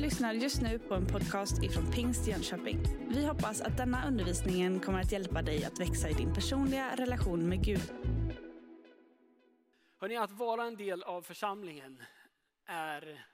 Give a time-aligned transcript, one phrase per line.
[0.00, 2.78] lyssnar just nu på en podcast ifrån Pingst Jönköping.
[3.08, 7.48] Vi hoppas att denna undervisning kommer att hjälpa dig att växa i din personliga relation
[7.48, 7.92] med Gud.
[9.96, 12.02] Hörrni, att vara en del av församlingen
[12.66, 13.26] är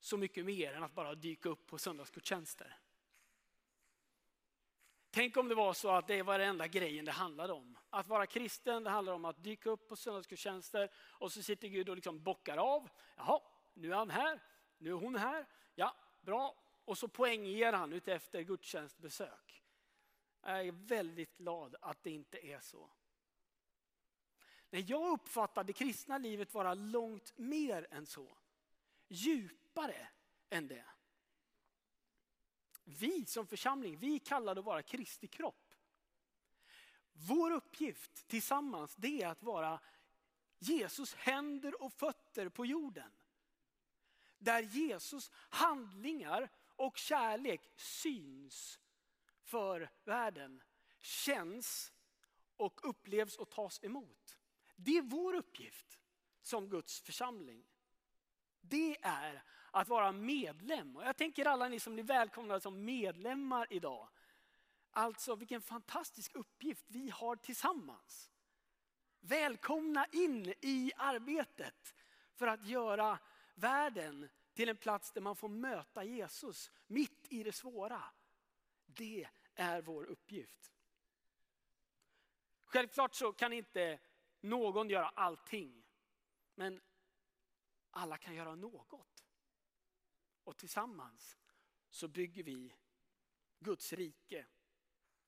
[0.00, 2.78] så mycket mer än att bara dyka upp på söndagsgudstjänster.
[5.10, 7.78] Tänk om det var så att det var den enda grejen det handlade om.
[7.90, 11.88] Att vara kristen, det handlar om att dyka upp på söndagsgudstjänster och så sitter Gud
[11.88, 12.88] och liksom bockar av.
[13.16, 13.40] Jaha,
[13.74, 14.40] nu är han här,
[14.78, 15.46] nu är hon här.
[15.74, 16.54] Ja, bra.
[16.84, 19.64] Och så poängger han utefter gudstjänstbesök.
[20.42, 22.90] Jag är väldigt glad att det inte är så.
[24.70, 28.36] Nej, jag uppfattar det kristna livet vara långt mer än så.
[29.08, 30.08] Djupare
[30.50, 30.84] än det.
[32.84, 35.74] Vi som församling, vi kallade att vara Kristi kropp.
[37.12, 39.80] Vår uppgift tillsammans det är att vara
[40.58, 43.17] Jesus händer och fötter på jorden.
[44.38, 48.78] Där Jesus handlingar och kärlek syns
[49.44, 50.62] för världen,
[50.98, 51.92] känns
[52.56, 54.38] och upplevs och tas emot.
[54.76, 55.98] Det är vår uppgift
[56.42, 57.66] som Guds församling.
[58.60, 60.96] Det är att vara medlem.
[60.96, 64.08] Och jag tänker alla ni som blir välkomna som medlemmar idag.
[64.90, 68.30] Alltså vilken fantastisk uppgift vi har tillsammans.
[69.20, 71.94] Välkomna in i arbetet
[72.34, 73.18] för att göra
[73.58, 78.04] världen till en plats där man får möta Jesus mitt i det svåra.
[78.86, 80.72] Det är vår uppgift.
[82.60, 84.00] Självklart så kan inte
[84.40, 85.84] någon göra allting.
[86.54, 86.80] Men
[87.90, 89.24] alla kan göra något.
[90.44, 91.38] Och tillsammans
[91.90, 92.74] så bygger vi
[93.58, 94.46] Guds rike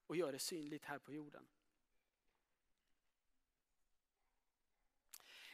[0.06, 1.48] och gör det synligt här på jorden.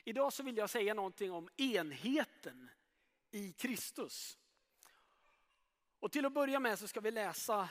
[0.09, 2.71] Idag så vill jag säga någonting om enheten
[3.31, 4.39] i Kristus.
[6.01, 7.69] Och till att börja med så ska vi läsa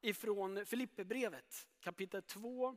[0.00, 2.76] ifrån Filipperbrevet kapitel 2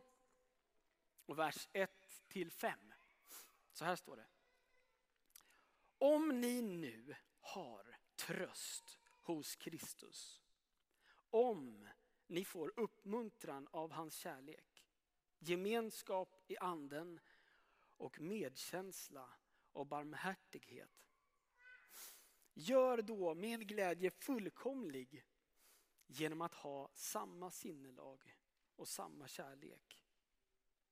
[1.26, 1.92] och vers 1
[2.28, 2.94] till 5.
[3.72, 4.28] Så här står det.
[5.98, 10.42] Om ni nu har tröst hos Kristus,
[11.30, 11.88] om
[12.28, 14.86] ni får uppmuntran av hans kärlek,
[15.40, 17.20] gemenskap i anden
[17.98, 19.30] och medkänsla
[19.72, 21.08] och barmhärtighet.
[22.54, 25.26] Gör då min glädje fullkomlig
[26.08, 28.38] genom att ha samma sinnelag
[28.76, 30.06] och samma kärlek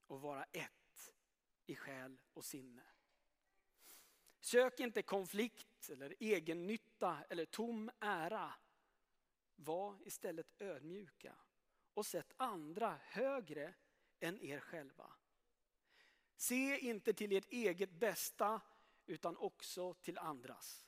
[0.08, 1.16] och vara ett
[1.66, 2.84] i själ och sinne.
[4.40, 8.54] Sök inte konflikt eller egennytta eller tom ära.
[9.56, 11.36] Var istället ödmjuka
[11.94, 13.74] och sätt andra högre
[14.20, 15.14] än er själva.
[16.36, 18.62] Se inte till ert eget bästa
[19.06, 20.86] utan också till andras.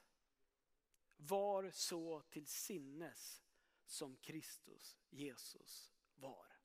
[1.17, 3.43] Var så till sinnes
[3.85, 6.57] som Kristus Jesus var.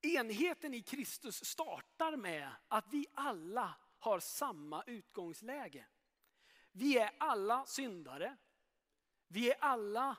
[0.00, 5.86] Enheten i Kristus startar med att vi alla har samma utgångsläge.
[6.72, 8.36] Vi är alla syndare.
[9.26, 10.16] Vi är alla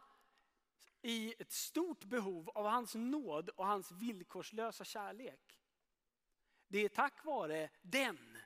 [1.05, 5.59] i ett stort behov av hans nåd och hans villkorslösa kärlek.
[6.67, 8.38] Det är tack vare den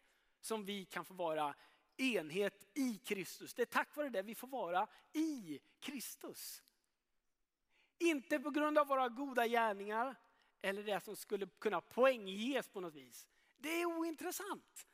[0.41, 1.55] som vi kan få vara
[1.97, 3.53] enhet i Kristus.
[3.53, 6.63] Det är tack vare det vi får vara i Kristus.
[7.97, 10.15] Inte på grund av våra goda gärningar,
[10.61, 13.27] eller det som skulle kunna poängges på något vis.
[13.57, 14.87] Det är ointressant.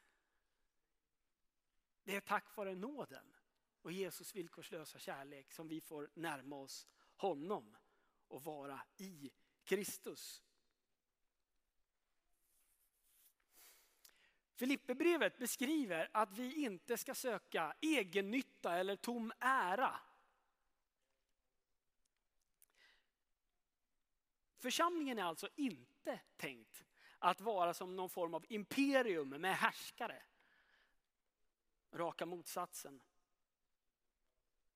[2.03, 3.35] Det är tack vare nåden
[3.81, 7.77] och Jesus villkorslösa kärlek som vi får närma oss honom
[8.27, 9.31] och vara i
[9.63, 10.43] Kristus.
[14.55, 19.99] Filipperbrevet beskriver att vi inte ska söka egennytta eller tom ära
[24.65, 26.84] Församlingen är alltså inte tänkt
[27.19, 30.23] att vara som någon form av imperium med härskare.
[31.93, 33.01] Raka motsatsen.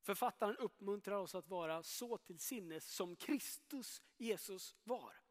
[0.10, 5.22] Författaren uppmuntrar oss att vara så till sinnes som Kristus Jesus var.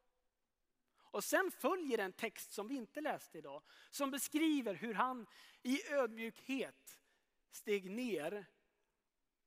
[0.98, 5.26] Och sen följer en text som vi inte läste idag, som beskriver hur han
[5.62, 7.00] i ödmjukhet
[7.50, 8.46] steg ner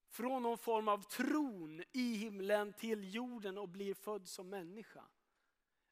[0.09, 5.07] från någon form av tron i himlen till jorden och blir född som människa.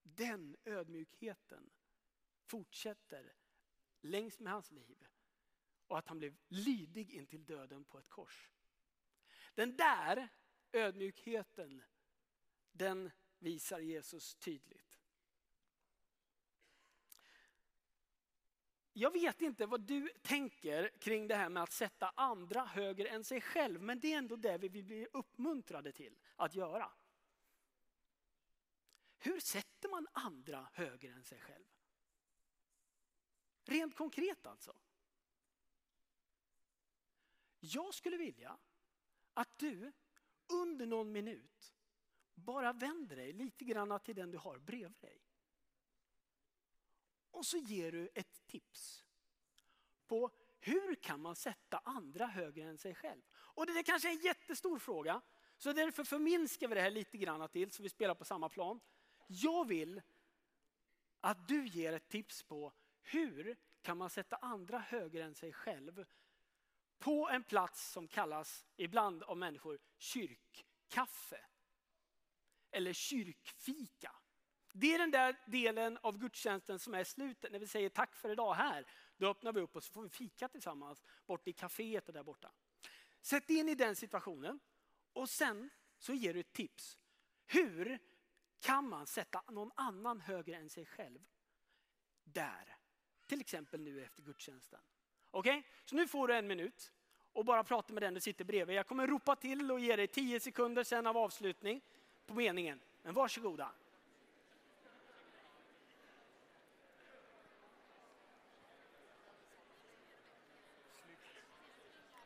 [0.04, 1.70] Den ödmjukheten
[2.46, 3.34] fortsätter
[4.02, 5.06] längs med hans liv
[5.88, 8.50] och att han blev lydig intill döden på ett kors.
[9.60, 10.30] Den där
[10.72, 11.84] ödmjukheten,
[12.72, 15.00] den visar Jesus tydligt.
[18.94, 23.24] jag vet inte vad du tänker kring det här med att sätta andra högre än
[23.24, 26.92] sig själv, men det är ändå det vi blir uppmuntrade till att göra.
[29.18, 31.68] Hur sätter man andra högre än sig själv?
[33.64, 34.76] Rent konkret alltså.
[37.60, 38.58] Jag skulle vilja
[39.40, 39.92] att du
[40.48, 41.76] under någon minut
[42.34, 45.22] bara vänder dig lite grann till den du har bredvid dig.
[47.32, 49.06] Och så ger du ett tips
[50.08, 53.22] på hur kan man sätta andra högre än sig själv?
[53.36, 55.22] Och det är kanske är en jättestor fråga,
[55.58, 58.80] så därför förminskar vi det här lite grann till så vi spelar på samma plan.
[59.28, 60.02] Jag vill
[61.20, 66.06] att du ger ett tips på hur kan man sätta andra högre än sig själv
[67.00, 71.46] på en plats som kallas ibland av människor kyrkkaffe.
[72.72, 74.16] Eller kyrkfika.
[74.74, 78.30] Det är den där delen av gudstjänsten som är slutet när vi säger tack för
[78.30, 78.86] idag här.
[79.18, 82.24] Då öppnar vi upp och så får vi fika tillsammans bort i kaféet och där
[82.24, 82.52] borta.
[83.22, 84.60] Sätt in i den situationen
[85.14, 86.98] och sen så ger du ett tips.
[87.46, 88.00] Hur
[88.60, 91.20] kan man sätta någon annan högre än sig själv?
[92.24, 92.78] Där.
[93.28, 94.82] Till exempel nu efter gudstjänsten.
[95.32, 95.70] Okej, okay?
[95.86, 96.92] så nu får du en minut
[97.34, 98.78] och bara prata med den du sitter bredvid.
[98.78, 101.82] Jag kommer ropa till och ge dig tio sekunder sen av avslutning
[102.26, 102.80] på meningen.
[103.04, 103.72] Men varsågoda.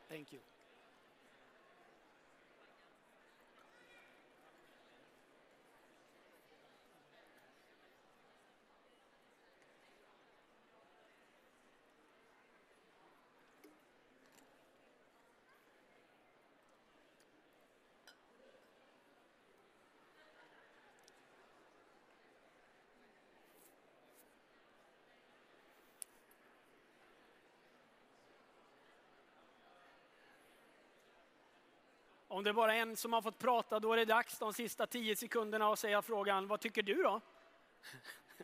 [0.08, 0.53] Thank you.
[32.34, 34.86] Om det är bara en som har fått prata, då är det dags de sista
[34.86, 37.20] tio sekunderna att säga frågan, vad tycker du då?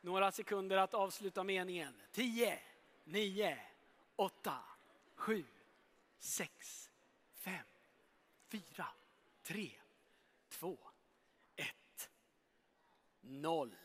[0.00, 1.94] Några sekunder att avsluta meningen.
[2.12, 2.58] Tio,
[3.04, 3.58] nio,
[4.16, 4.58] åtta,
[5.14, 5.44] sju,
[6.18, 6.90] sex,
[7.34, 7.66] fem,
[8.48, 8.86] fyra,
[9.42, 9.70] tre,
[10.48, 10.78] två,
[11.56, 12.10] ett,
[13.20, 13.76] noll.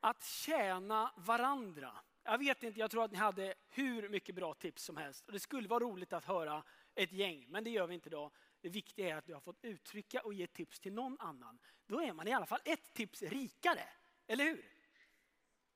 [0.00, 1.92] Att tjäna varandra.
[2.22, 5.26] Jag vet inte, jag tror att ni hade hur mycket bra tips som helst.
[5.26, 6.62] Och det skulle vara roligt att höra
[6.94, 8.32] ett gäng, men det gör vi inte idag.
[8.60, 11.58] Det viktiga är att du har fått uttrycka och ge tips till någon annan.
[11.86, 13.88] Då är man i alla fall ett tips rikare,
[14.26, 14.64] eller hur?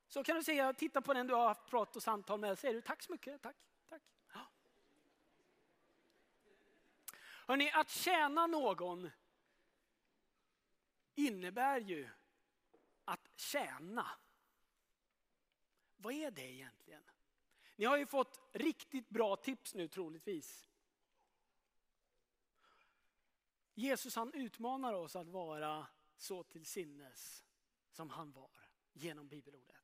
[0.09, 2.75] Så kan du säga, titta på den du har haft prat och samtal med, säger
[2.75, 3.57] du tack så mycket, tack,
[3.89, 4.03] tack.
[7.47, 9.11] Hörrni, att tjäna någon
[11.15, 12.09] innebär ju
[13.05, 14.11] att tjäna.
[15.97, 17.03] Vad är det egentligen?
[17.77, 20.71] Ni har ju fått riktigt bra tips nu troligtvis.
[23.75, 25.87] Jesus han utmanar oss att vara
[26.17, 27.45] så till sinnes
[27.91, 28.51] som han var
[28.93, 29.77] genom bibelordet.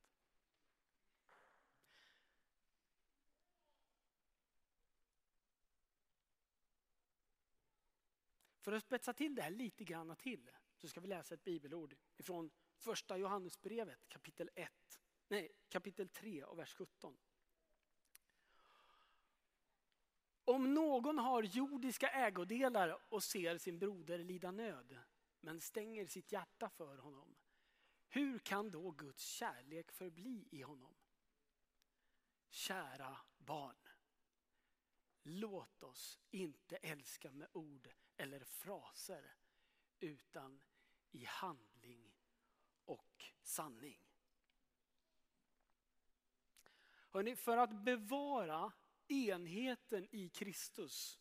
[8.61, 11.97] För att spetsa till det här lite grann till så ska vi läsa ett bibelord
[12.17, 12.51] ifrån
[12.81, 14.73] Första Johannesbrevet kapitel 1,
[15.29, 17.19] nej kapitel 3 och vers 17.
[20.45, 24.99] Om någon har jordiska ägodelar och ser sin broder lida nöd
[25.41, 27.37] men stänger sitt hjärta för honom,
[28.09, 30.95] hur kan då Guds kärlek förbli i honom?
[32.49, 33.89] Kära barn,
[35.23, 39.35] låt oss inte älska med ord eller fraser
[40.01, 40.61] utan
[41.11, 41.70] i handling
[42.91, 44.01] och sanning.
[47.11, 48.73] Hörrni, för att bevara
[49.09, 51.21] enheten i Kristus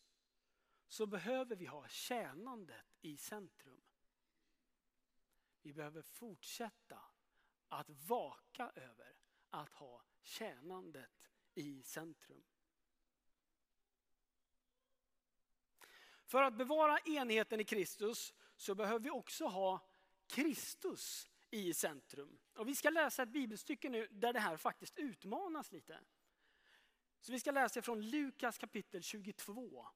[0.88, 3.82] så behöver vi ha tjänandet i centrum.
[5.62, 7.02] Vi behöver fortsätta
[7.68, 9.16] att vaka över
[9.50, 12.44] att ha tjänandet i centrum.
[16.24, 19.88] För att bevara enheten i Kristus så behöver vi också ha
[20.26, 22.38] Kristus i centrum.
[22.54, 26.00] Och vi ska läsa ett bibelstycke nu där det här faktiskt utmanas lite.
[27.20, 29.86] Så vi ska läsa från Lukas kapitel 22.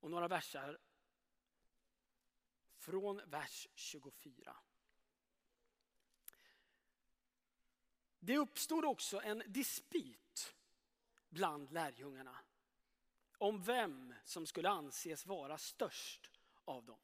[0.00, 0.78] Och några verser
[2.76, 4.56] från vers 24.
[8.18, 10.54] Det uppstod också en dispyt
[11.28, 12.38] bland lärjungarna
[13.38, 16.30] om vem som skulle anses vara störst
[16.64, 17.00] av dem.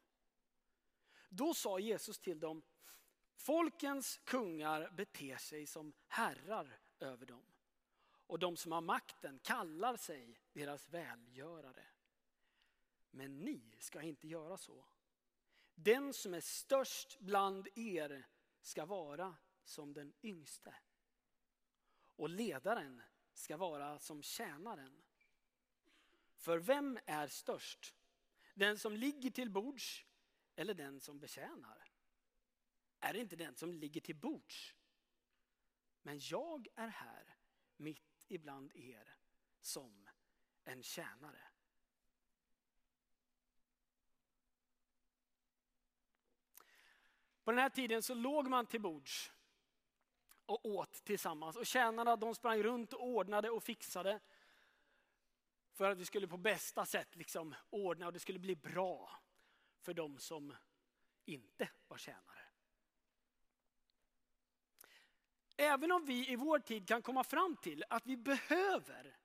[1.36, 2.62] Då sa Jesus till dem,
[3.34, 7.46] folkens kungar beter sig som herrar över dem
[8.26, 11.86] och de som har makten kallar sig deras välgörare.
[13.10, 14.84] Men ni ska inte göra så.
[15.74, 18.26] Den som är störst bland er
[18.60, 20.74] ska vara som den yngste.
[22.16, 25.02] Och ledaren ska vara som tjänaren.
[26.36, 27.94] För vem är störst?
[28.54, 30.04] Den som ligger till bords
[30.56, 31.84] eller den som betjänar?
[33.00, 34.74] Är det inte den som ligger till bords?
[36.02, 37.36] Men jag är här
[37.76, 39.16] mitt ibland er
[39.60, 40.08] som
[40.64, 41.42] en tjänare.
[47.44, 49.32] På den här tiden så låg man till bords
[50.46, 51.56] och åt tillsammans.
[51.56, 54.20] Och tjänarna de sprang runt och ordnade och fixade.
[55.72, 59.23] För att vi skulle på bästa sätt liksom ordna och det skulle bli bra
[59.84, 60.56] för de som
[61.24, 62.40] inte var tjänare.
[65.56, 69.16] Även om vi i vår tid kan komma fram till att vi behöver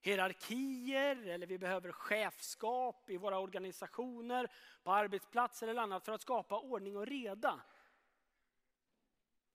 [0.00, 6.58] hierarkier eller vi behöver chefskap i våra organisationer, på arbetsplatser eller annat för att skapa
[6.58, 7.62] ordning och reda.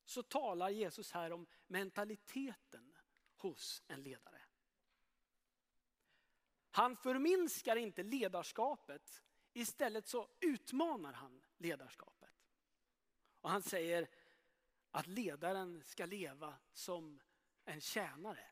[0.05, 2.97] Så talar Jesus här om mentaliteten
[3.37, 4.41] hos en ledare.
[6.71, 9.23] Han förminskar inte ledarskapet,
[9.57, 12.33] istället så utmanar han ledarskapet.
[13.41, 14.09] Och han säger
[14.91, 17.19] att ledaren ska leva som
[17.65, 18.49] en tjänare.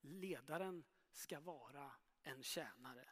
[0.00, 3.08] Ledaren ska vara en tjänare.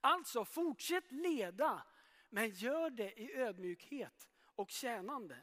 [0.00, 1.86] Alltså fortsätt leda,
[2.28, 5.42] men gör det i ödmjukhet och tjänande.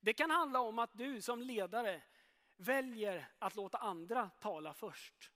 [0.00, 2.02] Det kan handla om att du som ledare
[2.56, 5.32] väljer att låta andra tala först.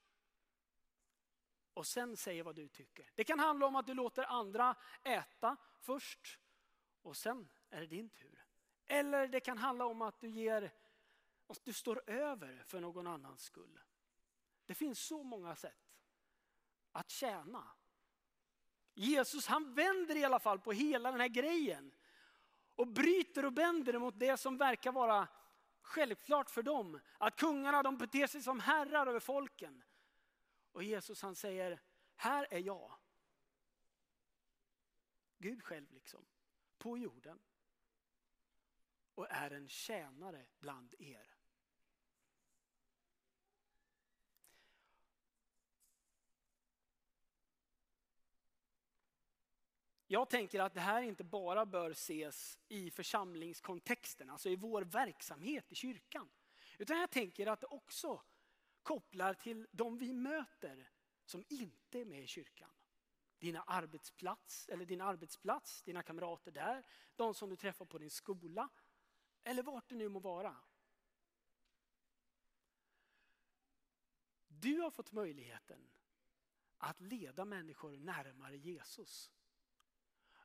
[1.75, 3.11] Och sen säger vad du tycker.
[3.15, 6.39] Det kan handla om att du låter andra äta först
[7.03, 8.45] och sen är det din tur.
[8.87, 10.73] Eller det kan handla om att du ger,
[11.47, 13.81] att du står över för någon annans skull.
[14.67, 15.99] Det finns så många sätt
[16.93, 17.69] att tjäna.
[18.95, 21.95] Jesus han vänder i alla fall på hela den här grejen.
[22.75, 25.29] Och bryter och bänder mot det som verkar vara
[25.83, 27.01] självklart för dem.
[27.19, 29.83] Att kungarna de beter sig som herrar över folken.
[30.73, 31.81] Och Jesus han säger,
[32.15, 32.93] här är jag.
[35.39, 36.27] Gud själv liksom,
[36.79, 37.39] på jorden
[39.15, 41.33] och är en tjänare bland er.
[50.07, 55.73] Jag tänker att det här inte bara bör ses i församlingskontexten, alltså i vår verksamhet
[55.73, 56.31] i kyrkan.
[56.79, 58.23] Utan jag tänker att det också
[58.83, 60.91] kopplar till de vi möter
[61.25, 62.71] som inte är med i kyrkan.
[63.39, 66.87] Dina arbetsplats, eller din arbetsplats, dina kamrater där,
[67.17, 68.69] de som du träffar på din skola,
[69.45, 70.57] eller vart det nu må vara.
[74.49, 75.91] Du har fått möjligheten
[76.79, 79.31] att leda människor närmare Jesus.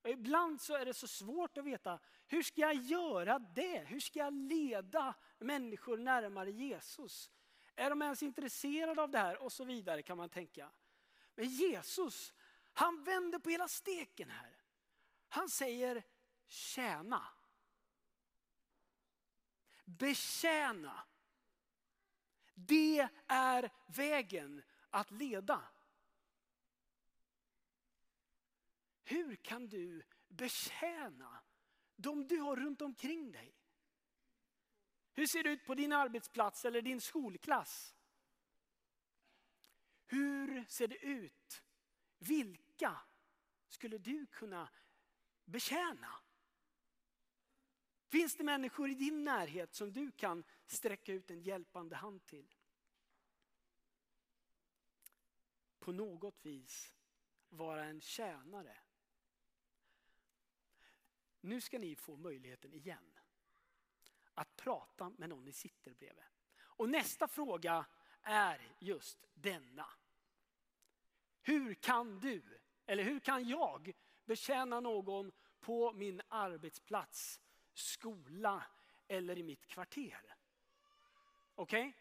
[0.02, 3.80] Och ibland så är det så svårt att veta, hur ska jag göra det?
[3.88, 7.32] Hur ska jag leda människor närmare Jesus?
[7.78, 9.44] Är de ens intresserade av det här?
[9.44, 10.72] Och så vidare kan man tänka.
[11.36, 12.34] Men Jesus,
[12.74, 14.58] han vänder på hela steken här.
[15.28, 16.04] Han säger
[16.48, 17.28] tjäna
[19.88, 21.04] betjäna.
[22.54, 25.64] Det är vägen att leda.
[29.04, 31.44] Hur kan du betjäna
[31.96, 33.57] de du har runt omkring dig?
[35.18, 37.96] Hur ser det ut på din arbetsplats eller din skolklass?
[40.06, 41.64] Hur ser det ut?
[42.18, 42.98] Vilka
[43.68, 44.70] skulle du kunna
[45.46, 46.20] betjäna?
[48.08, 52.56] Finns det människor i din närhet som du kan sträcka ut en hjälpande hand till?
[55.80, 56.96] På något vis
[57.50, 58.78] vara en tjänare.
[61.42, 63.17] Nu ska ni få möjligheten igen
[64.38, 66.24] att prata med någon ni sitter bredvid.
[66.60, 67.86] Och nästa fråga
[68.22, 69.86] är just denna.
[71.42, 73.94] Hur kan du, eller hur kan jag
[74.26, 77.42] betjäna någon på min arbetsplats
[77.74, 78.64] skola
[79.08, 80.36] eller i mitt kvarter.
[81.56, 81.88] Okej?
[81.88, 81.94] Okay?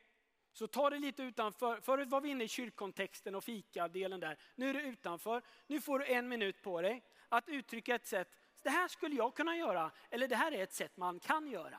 [0.52, 1.80] Så ta det lite utanför.
[1.80, 4.38] Förut var vi inne i kyrkkontexten och fikadelen där.
[4.54, 5.42] Nu är det utanför.
[5.66, 8.28] Nu får du en minut på dig att uttrycka ett sätt.
[8.62, 9.90] Det här skulle jag kunna göra.
[10.10, 11.78] Eller det här är ett sätt man kan göra.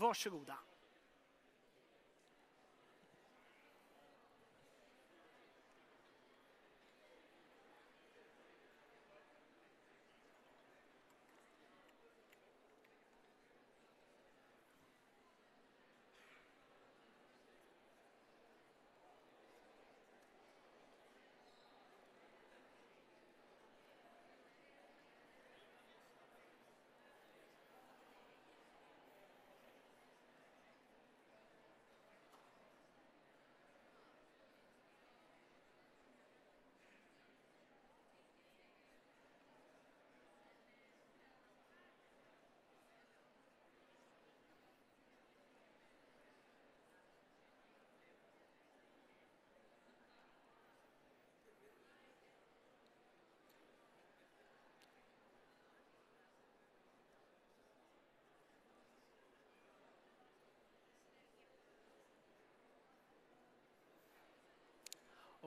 [0.00, 0.58] Varsågoda.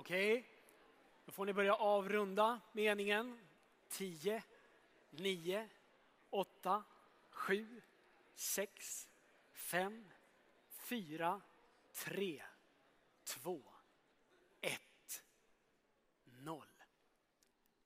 [0.03, 0.37] Okej?
[0.37, 0.43] Okay?
[1.25, 3.39] Då får ni börja avrunda meningen.
[3.89, 4.43] 10,
[5.09, 5.69] 9,
[6.29, 6.83] 8,
[7.29, 7.81] 7,
[8.35, 9.09] 6,
[9.51, 10.09] 5,
[10.69, 11.41] 4,
[11.91, 12.43] 3,
[13.23, 13.63] 2,
[14.61, 15.23] 1,
[16.25, 16.67] 0.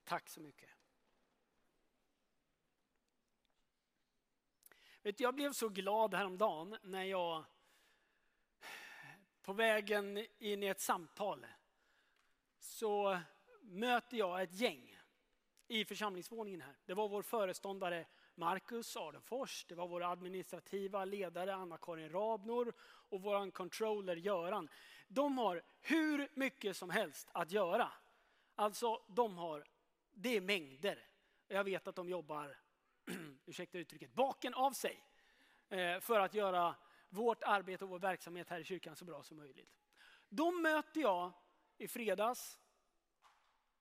[0.04, 0.70] Tack så mycket.
[5.02, 7.44] Vet, jag blev så glad häromdagen när jag
[9.42, 11.46] på vägen in i ett samtal
[12.78, 13.18] så
[13.62, 14.98] möter jag ett gäng
[15.68, 16.76] i församlingsvåningen här.
[16.86, 23.50] Det var vår föreståndare Marcus Adenfors, det var vår administrativa ledare Anna-Karin Rabnor och vår
[23.50, 24.68] controller Göran.
[25.08, 27.92] De har hur mycket som helst att göra.
[28.54, 29.64] Alltså, de har,
[30.12, 31.06] det är mängder.
[31.48, 32.56] Jag vet att de jobbar,
[33.46, 35.04] ursäkta uttrycket, baken av sig
[35.68, 36.74] eh, för att göra
[37.08, 39.76] vårt arbete och vår verksamhet här i kyrkan så bra som möjligt.
[40.28, 41.32] De möter jag
[41.78, 42.58] i fredags,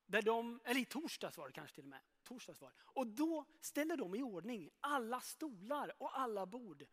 [0.07, 2.01] där de, eller i torsdags var det kanske till och med.
[2.23, 2.75] Torsdags var det.
[2.83, 6.85] Och då ställer de i ordning alla stolar och alla bord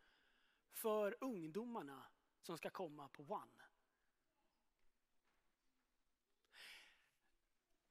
[0.71, 2.05] för ungdomarna
[2.41, 3.63] som ska komma på One.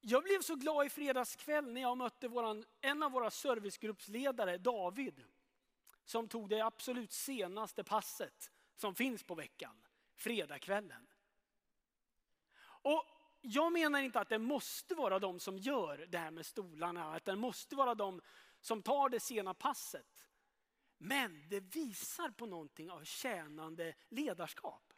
[0.01, 4.57] Jag blev så glad i fredags kväll när jag mötte våran, en av våra servicegruppsledare,
[4.57, 5.23] David,
[6.03, 9.85] som tog det absolut senaste passet som finns på veckan,
[10.15, 11.07] fredagskvällen.
[12.61, 13.14] Och
[13.45, 17.25] jag menar inte att det måste vara de som gör det här med stolarna, att
[17.25, 18.21] det måste vara de
[18.59, 20.27] som tar det sena passet.
[20.97, 24.93] Men det visar på någonting av tjänande ledarskap.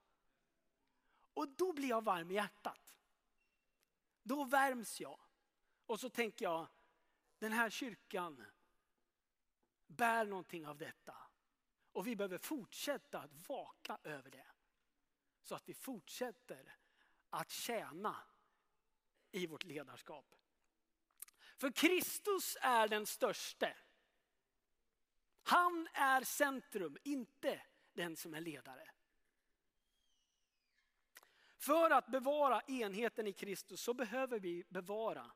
[1.34, 2.98] Och då blir jag varm i hjärtat.
[4.24, 5.20] Då värms jag.
[5.86, 6.68] Och så tänker jag,
[7.40, 8.46] den här kyrkan
[9.88, 11.18] bär någonting av detta.
[11.92, 14.48] Och vi behöver fortsätta att vaka över det.
[15.42, 16.76] Så att vi fortsätter
[17.30, 18.16] att tjäna
[19.32, 20.36] i vårt ledarskap.
[21.58, 23.78] För Kristus är den störste.
[25.44, 27.62] Han är centrum, inte
[27.94, 28.92] den som är ledare.
[31.58, 35.32] För att bevara enheten i Kristus så behöver vi bevara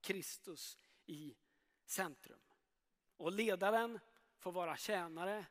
[0.00, 1.36] Kristus i
[1.84, 2.40] centrum.
[3.16, 4.00] Och ledaren
[4.38, 5.46] får vara tjänare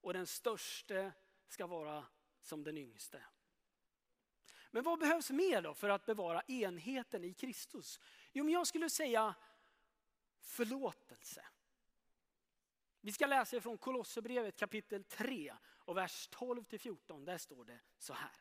[0.00, 1.12] och den störste
[1.48, 2.06] ska vara
[2.40, 3.24] som den yngste.
[4.74, 8.00] Men vad behövs mer då för att bevara enheten i Kristus?
[8.32, 9.34] Jo, men jag skulle säga
[10.40, 11.44] förlåtelse.
[13.00, 17.24] Vi ska läsa från Kolosserbrevet kapitel 3 och vers 12 till 14.
[17.24, 18.36] Där står det så här.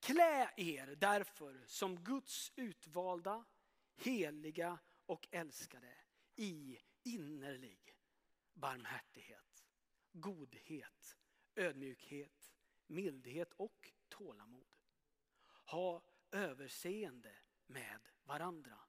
[0.00, 3.44] Klä er därför som Guds utvalda,
[3.96, 5.94] heliga och älskade
[6.36, 7.96] i innerlig
[8.52, 9.66] barmhärtighet,
[10.12, 11.16] godhet,
[11.54, 12.52] ödmjukhet,
[12.86, 14.74] mildhet och tålamod.
[15.64, 18.80] Ha överseende med varandra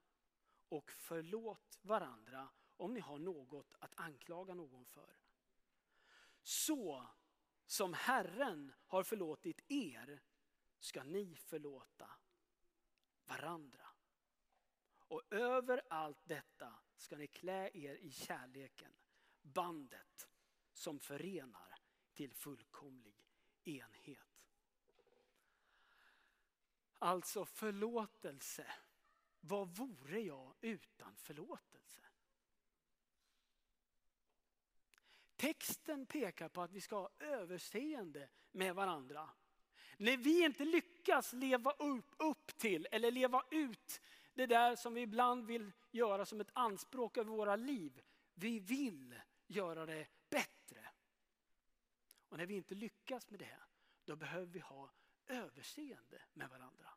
[0.68, 5.16] och förlåt varandra om ni har något att anklaga någon för.
[6.42, 7.06] Så
[7.66, 10.22] som Herren har förlåtit er
[10.78, 12.10] ska ni förlåta
[13.24, 13.86] varandra.
[15.08, 18.92] Och över allt detta ska ni klä er i kärleken,
[19.42, 20.28] bandet
[20.72, 21.78] som förenar
[22.12, 23.24] till fullkomlig
[23.64, 24.31] enhet.
[27.02, 28.66] Alltså förlåtelse.
[29.40, 32.00] Vad vore jag utan förlåtelse?
[35.36, 39.30] Texten pekar på att vi ska ha överseende med varandra.
[39.96, 44.00] När vi inte lyckas leva upp, upp till eller leva ut
[44.34, 48.02] det där som vi ibland vill göra som ett anspråk över våra liv.
[48.34, 50.90] Vi vill göra det bättre.
[52.28, 53.58] Och när vi inte lyckas med det,
[54.04, 54.90] då behöver vi ha
[55.26, 56.94] överseende med varandra.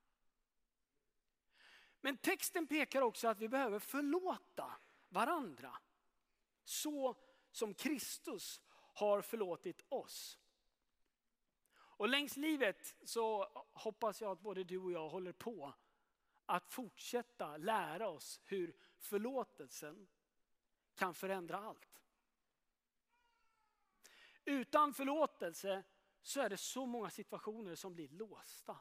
[2.01, 4.75] Men texten pekar också att vi behöver förlåta
[5.09, 5.77] varandra.
[6.63, 7.15] Så
[7.51, 8.61] som Kristus
[8.93, 10.39] har förlåtit oss.
[11.97, 15.73] Och längs livet så hoppas jag att både du och jag håller på
[16.45, 20.07] att fortsätta lära oss hur förlåtelsen
[20.95, 22.01] kan förändra allt.
[24.45, 25.83] Utan förlåtelse
[26.25, 28.77] så är det så många situationer som blir låsta.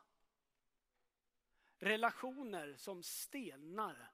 [1.78, 4.12] Relationer som stelnar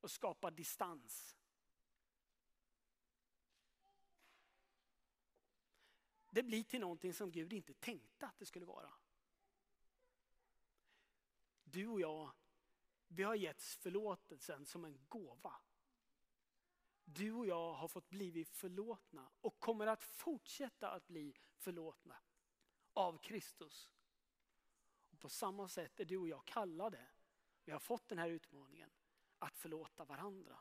[0.00, 1.36] och skapar distans.
[6.30, 8.94] Det blir till någonting som Gud inte tänkte att det skulle vara.
[11.64, 12.32] Du och jag,
[13.08, 15.54] vi har getts förlåtelsen som en gåva.
[17.04, 22.16] Du och jag har fått blivit förlåtna och kommer att fortsätta att bli förlåtna
[22.92, 23.90] av Kristus.
[25.18, 27.06] På samma sätt är du och jag kallade,
[27.64, 28.90] vi har fått den här utmaningen,
[29.38, 30.58] att förlåta varandra.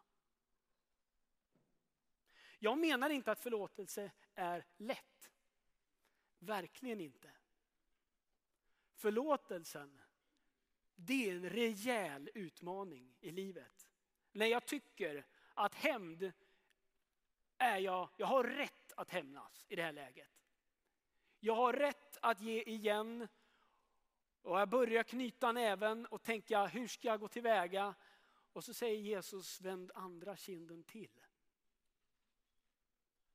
[2.59, 5.31] Jag menar inte att förlåtelse är lätt.
[6.39, 7.31] Verkligen inte.
[8.93, 10.01] Förlåtelsen,
[10.95, 13.89] det är en rejäl utmaning i livet.
[14.31, 16.31] När jag tycker att hämnd
[17.57, 20.40] är jag, jag har rätt att hämnas i det här läget.
[21.43, 23.27] Jag har rätt att ge igen
[24.41, 27.95] och jag börjar knyta näven och tänka hur ska jag gå tillväga?
[28.53, 31.21] Och så säger Jesus vänd andra kinden till.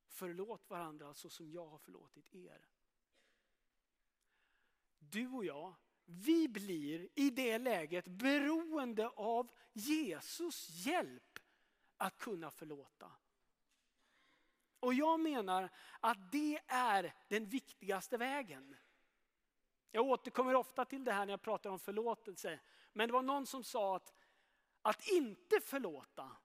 [0.05, 2.67] Förlåt varandra så som jag har förlåtit er.
[4.99, 5.73] Du och jag,
[6.05, 11.39] vi blir i det läget beroende av Jesus hjälp
[11.97, 13.11] att kunna förlåta.
[14.79, 18.75] Och jag menar att det är den viktigaste vägen.
[19.91, 22.59] Jag återkommer ofta till det här när jag pratar om förlåtelse.
[22.93, 24.13] Men det var någon som sa att
[24.81, 26.37] att inte förlåta,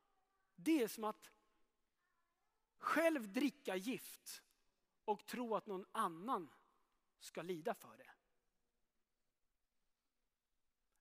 [0.57, 1.31] det är som att
[2.79, 4.43] själv dricka gift
[5.05, 6.55] och tro att någon annan
[7.19, 8.11] ska lida för det.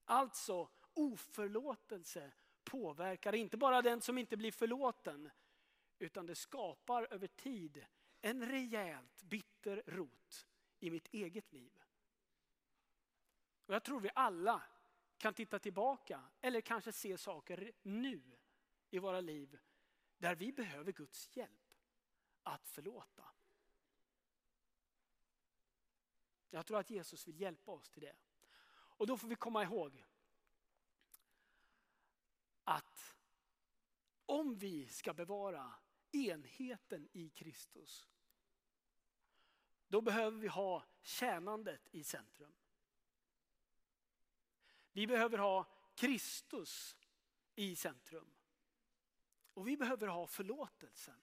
[0.06, 2.32] Alltså oförlåtelse
[2.64, 5.32] påverkar inte bara den som inte blir förlåten
[6.02, 7.86] utan det skapar över tid
[8.22, 10.48] en rejält bitter rot
[10.80, 11.84] i mitt eget liv.
[13.66, 14.64] Och jag tror vi alla
[15.18, 18.22] kan titta tillbaka eller kanske se saker nu
[18.90, 19.60] i våra liv
[20.18, 21.74] där vi behöver Guds hjälp
[22.44, 23.24] att förlåta.
[26.50, 28.16] Jag tror att Jesus vill hjälpa oss till det.
[28.70, 30.06] Och då får vi komma ihåg
[32.64, 33.16] att
[34.26, 35.74] om vi ska bevara
[36.12, 38.08] enheten i Kristus,
[39.88, 42.54] då behöver vi ha tjänandet i centrum.
[44.92, 46.98] Vi behöver ha Kristus
[47.56, 48.34] i centrum.
[49.54, 51.22] Och vi behöver ha förlåtelsen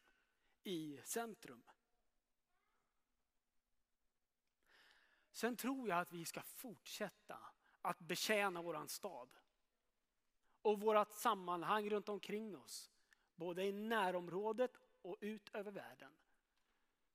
[0.62, 1.62] i centrum.
[5.31, 7.38] Sen tror jag att vi ska fortsätta
[7.83, 9.37] att betjäna våran stad.
[10.62, 12.90] Och vårat sammanhang runt omkring oss.
[13.38, 16.12] Både i närområdet och ut över världen.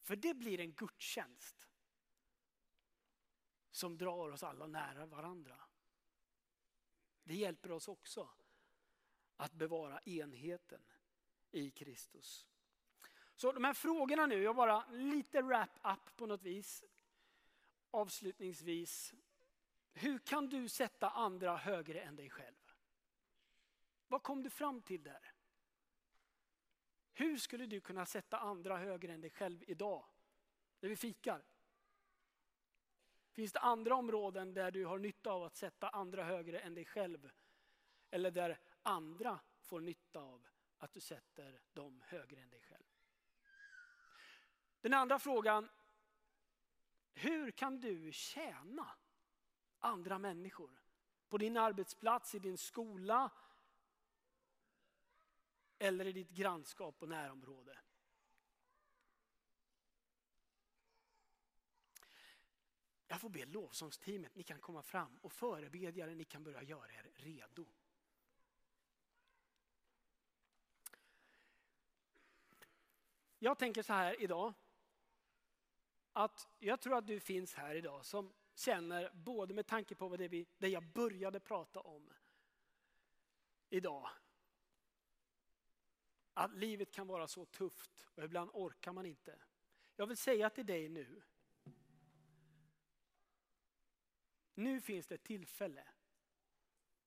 [0.01, 1.69] För det blir en gudstjänst
[3.71, 5.59] som drar oss alla nära varandra.
[7.23, 8.29] Det hjälper oss också
[9.35, 10.81] att bevara enheten
[11.51, 12.47] i Kristus.
[13.35, 16.83] Så de här frågorna nu, jag bara lite wrap up på något vis.
[17.91, 19.13] Avslutningsvis.
[19.93, 22.73] Hur kan du sätta andra högre än dig själv?
[24.07, 25.32] Vad kom du fram till där?
[27.13, 30.05] Hur skulle du kunna sätta andra högre än dig själv idag?
[30.79, 31.45] När vi fikar.
[33.31, 36.85] Finns det andra områden där du har nytta av att sätta andra högre än dig
[36.85, 37.31] själv?
[38.09, 40.47] Eller där andra får nytta av
[40.77, 42.83] att du sätter dem högre än dig själv?
[44.81, 45.69] Den andra frågan.
[47.13, 48.89] Hur kan du tjäna
[49.79, 50.81] andra människor?
[51.29, 53.31] På din arbetsplats, i din skola
[55.83, 57.79] eller i ditt grannskap och närområde.
[63.07, 67.11] Jag får be lovsångsteamet, ni kan komma fram och förebedjare, ni kan börja göra er
[67.15, 67.65] redo.
[73.39, 74.53] Jag tänker så här idag,
[76.13, 80.19] att jag tror att du finns här idag som känner, både med tanke på vad
[80.19, 82.13] det, vi, det jag började prata om
[83.69, 84.09] idag,
[86.33, 89.35] att livet kan vara så tufft och ibland orkar man inte.
[89.95, 91.21] Jag vill säga till dig nu,
[94.55, 95.83] Nu finns det tillfälle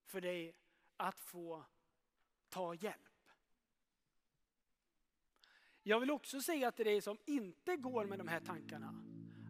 [0.05, 0.55] för dig
[0.97, 1.65] att få
[2.49, 3.03] ta hjälp.
[5.83, 8.95] Jag vill också säga till dig som inte går med de här tankarna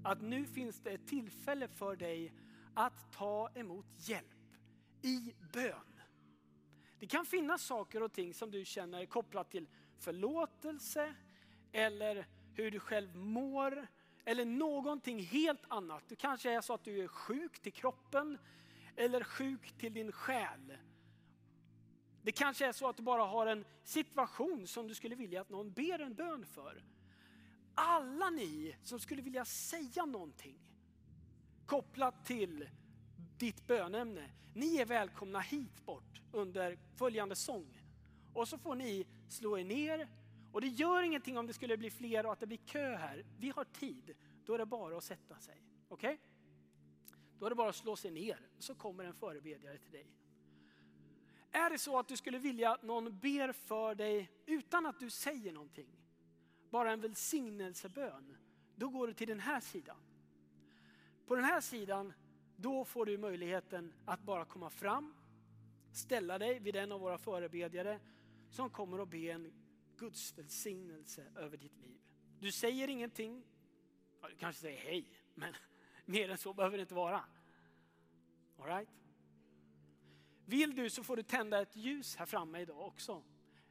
[0.04, 2.32] att nu finns det ett tillfälle för dig
[2.74, 4.56] att ta emot hjälp
[5.02, 5.95] i bön.
[7.06, 9.66] Det kan finnas saker och ting som du känner är kopplat till
[9.98, 11.14] förlåtelse
[11.72, 13.86] eller hur du själv mår
[14.24, 16.04] eller någonting helt annat.
[16.08, 18.38] Det kanske är så att du är sjuk till kroppen
[18.96, 20.78] eller sjuk till din själ.
[22.22, 25.50] Det kanske är så att du bara har en situation som du skulle vilja att
[25.50, 26.84] någon ber en bön för.
[27.74, 30.58] Alla ni som skulle vilja säga någonting
[31.66, 32.68] kopplat till
[33.38, 37.82] ditt bönämne, ni är välkomna hit bort under följande sång.
[38.32, 40.08] Och så får ni slå er ner
[40.52, 43.24] och det gör ingenting om det skulle bli fler och att det blir kö här.
[43.38, 44.14] Vi har tid.
[44.44, 45.62] Då är det bara att sätta sig.
[45.88, 46.14] Okej?
[46.14, 46.26] Okay?
[47.38, 50.06] Då är det bara att slå sig ner så kommer en förebedjare till dig.
[51.50, 55.10] Är det så att du skulle vilja att någon ber för dig utan att du
[55.10, 55.88] säger någonting,
[56.70, 58.36] bara en välsignelsebön,
[58.76, 59.96] då går du till den här sidan.
[61.26, 62.12] På den här sidan,
[62.56, 65.14] då får du möjligheten att bara komma fram,
[65.92, 68.00] ställa dig vid en av våra förebedjare
[68.50, 69.52] som kommer att be en
[69.96, 72.00] Guds välsignelse över ditt liv.
[72.40, 73.44] Du säger ingenting,
[74.22, 75.54] ja, du kanske säger hej, men
[76.04, 77.24] mer än så behöver det inte vara.
[78.58, 78.88] All right?
[80.44, 83.22] Vill du så får du tända ett ljus här framme idag också.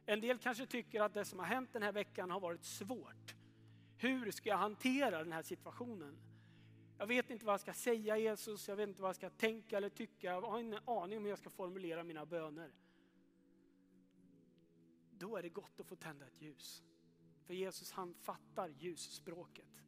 [0.06, 3.34] En del kanske tycker att det som har hänt den här veckan har varit svårt.
[3.98, 6.18] Hur ska jag hantera den här situationen?
[6.98, 9.76] Jag vet inte vad jag ska säga Jesus, jag vet inte vad jag ska tänka
[9.76, 12.72] eller tycka, jag har ingen aning om hur jag ska formulera mina böner.
[15.10, 16.82] Då är det gott att få tända ett ljus.
[17.44, 19.82] För Jesus han fattar ljusspråket.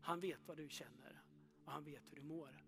[0.00, 1.22] Han vet vad du känner
[1.64, 2.64] och han vet hur du mår.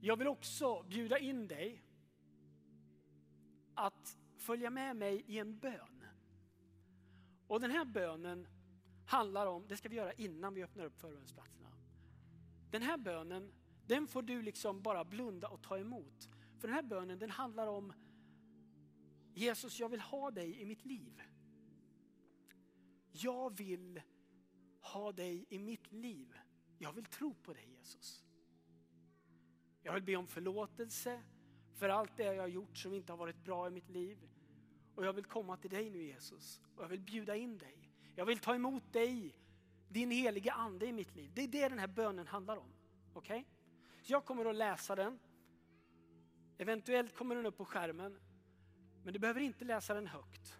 [0.00, 1.82] Jag vill också bjuda in dig
[3.74, 5.95] att följa med mig i en bön.
[7.48, 8.48] Och den här bönen
[9.06, 11.68] handlar om, det ska vi göra innan vi öppnar upp förbönsplatserna.
[12.70, 13.52] Den här bönen,
[13.86, 16.28] den får du liksom bara blunda och ta emot.
[16.58, 17.92] För den här bönen den handlar om
[19.34, 21.22] Jesus, jag vill ha dig i mitt liv.
[23.12, 24.02] Jag vill
[24.80, 26.34] ha dig i mitt liv.
[26.78, 28.24] Jag vill tro på dig Jesus.
[29.82, 31.22] Jag vill be om förlåtelse
[31.74, 34.18] för allt det jag har gjort som inte har varit bra i mitt liv.
[34.96, 36.60] Och jag vill komma till dig nu Jesus.
[36.76, 37.92] Och jag vill bjuda in dig.
[38.14, 39.38] Jag vill ta emot dig,
[39.88, 41.30] din heliga ande i mitt liv.
[41.34, 42.72] Det är det den här bönen handlar om.
[43.12, 43.40] Okej?
[43.40, 43.44] Okay?
[44.02, 45.18] Jag kommer att läsa den.
[46.58, 48.18] Eventuellt kommer den upp på skärmen.
[49.04, 50.58] Men du behöver inte läsa den högt.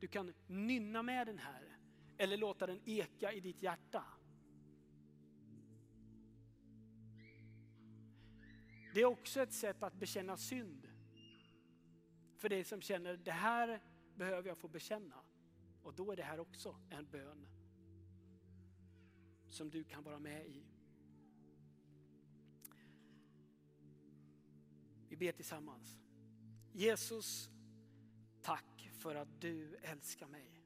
[0.00, 1.78] Du kan nynna med den här.
[2.18, 4.04] Eller låta den eka i ditt hjärta.
[8.94, 10.88] Det är också ett sätt att bekänna synd.
[12.36, 13.80] För dig som känner, det här
[14.14, 15.16] behöver jag få bekänna.
[15.82, 17.46] Och då är det här också en bön
[19.48, 20.64] som du kan vara med i.
[25.08, 25.98] Vi ber tillsammans.
[26.72, 27.50] Jesus,
[28.42, 30.62] tack för att du älskar mig.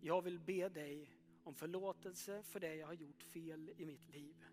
[0.00, 1.10] Jag vill be dig
[1.42, 4.44] om förlåtelse för det jag har gjort fel i mitt liv.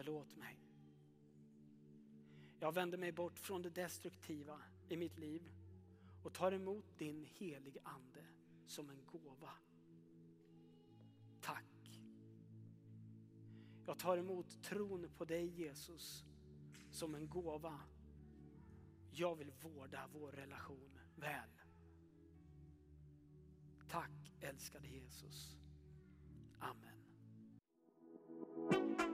[0.00, 0.58] Förlåt mig.
[2.60, 5.50] Jag vänder mig bort från det destruktiva i mitt liv
[6.22, 8.24] och tar emot din helige ande
[8.66, 9.50] som en gåva.
[11.40, 12.00] Tack.
[13.86, 16.24] Jag tar emot tron på dig Jesus
[16.90, 17.80] som en gåva.
[19.10, 21.50] Jag vill vårda vår relation väl.
[23.88, 25.59] Tack älskade Jesus.